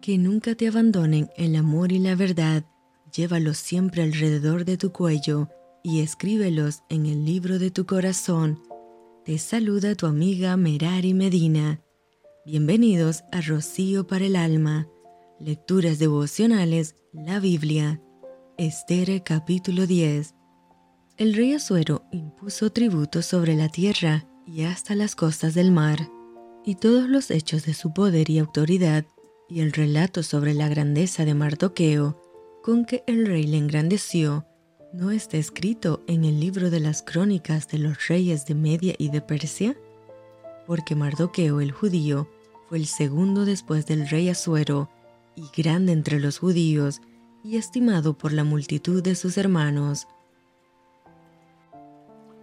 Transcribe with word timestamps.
Que 0.00 0.16
nunca 0.16 0.54
te 0.54 0.66
abandonen 0.66 1.28
el 1.36 1.54
amor 1.56 1.92
y 1.92 1.98
la 1.98 2.14
verdad. 2.14 2.64
Llévalos 3.12 3.58
siempre 3.58 4.02
alrededor 4.02 4.64
de 4.64 4.78
tu 4.78 4.92
cuello 4.92 5.50
y 5.84 6.00
escríbelos 6.00 6.82
en 6.88 7.04
el 7.04 7.26
libro 7.26 7.58
de 7.58 7.70
tu 7.70 7.84
corazón. 7.84 8.62
Te 9.26 9.36
saluda 9.36 9.94
tu 9.94 10.06
amiga 10.06 10.56
Merari 10.56 11.12
Medina. 11.12 11.82
Bienvenidos 12.46 13.24
a 13.30 13.42
Rocío 13.42 14.06
para 14.06 14.24
el 14.24 14.36
Alma. 14.36 14.88
Lecturas 15.38 15.98
devocionales, 15.98 16.96
la 17.12 17.38
Biblia. 17.38 18.00
Esther 18.56 19.22
capítulo 19.22 19.86
10. 19.86 20.34
El 21.18 21.34
rey 21.34 21.52
Azuero 21.52 22.04
impuso 22.10 22.72
tributo 22.72 23.20
sobre 23.20 23.54
la 23.54 23.68
tierra 23.68 24.26
y 24.46 24.62
hasta 24.62 24.94
las 24.94 25.14
costas 25.14 25.52
del 25.52 25.70
mar, 25.72 26.10
y 26.64 26.76
todos 26.76 27.06
los 27.06 27.30
hechos 27.30 27.66
de 27.66 27.74
su 27.74 27.92
poder 27.92 28.30
y 28.30 28.38
autoridad, 28.38 29.04
y 29.50 29.60
el 29.60 29.72
relato 29.72 30.22
sobre 30.22 30.54
la 30.54 30.68
grandeza 30.68 31.24
de 31.24 31.34
Mardoqueo, 31.34 32.16
con 32.62 32.84
que 32.84 33.02
el 33.06 33.26
rey 33.26 33.44
le 33.44 33.56
engrandeció, 33.56 34.46
¿no 34.92 35.10
está 35.10 35.36
escrito 35.38 36.02
en 36.06 36.24
el 36.24 36.38
libro 36.38 36.70
de 36.70 36.78
las 36.78 37.02
crónicas 37.02 37.66
de 37.68 37.78
los 37.78 38.06
reyes 38.06 38.46
de 38.46 38.54
Media 38.54 38.94
y 38.96 39.10
de 39.10 39.20
Persia? 39.20 39.76
Porque 40.66 40.94
Mardoqueo 40.94 41.60
el 41.60 41.72
judío 41.72 42.28
fue 42.68 42.78
el 42.78 42.86
segundo 42.86 43.44
después 43.44 43.86
del 43.86 44.08
rey 44.08 44.28
Asuero, 44.28 44.88
y 45.34 45.44
grande 45.60 45.92
entre 45.92 46.20
los 46.20 46.38
judíos, 46.38 47.00
y 47.42 47.56
estimado 47.56 48.16
por 48.16 48.32
la 48.32 48.44
multitud 48.44 49.02
de 49.02 49.16
sus 49.16 49.36
hermanos. 49.36 50.06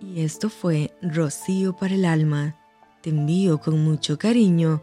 Y 0.00 0.22
esto 0.22 0.50
fue 0.50 0.92
Rocío 1.02 1.76
para 1.76 1.94
el 1.94 2.04
alma. 2.04 2.56
Te 3.02 3.10
envío 3.10 3.60
con 3.60 3.84
mucho 3.84 4.18
cariño, 4.18 4.82